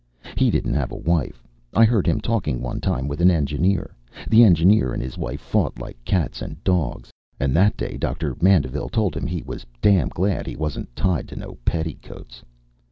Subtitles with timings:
[0.35, 1.43] He didn't have a wife.
[1.75, 3.93] I heard him talking one time with the engineer.
[4.31, 8.89] The engineer and his wife fought like cats and dogs, and that day Doctor Mandeville
[8.89, 12.41] told him he was damn glad he wasn't tied to no petticoats.